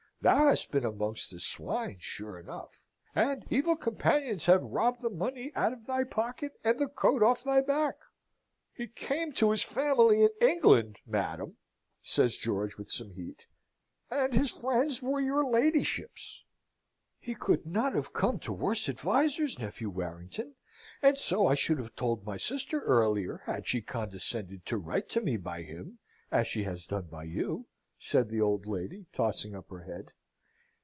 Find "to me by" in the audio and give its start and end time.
25.09-25.63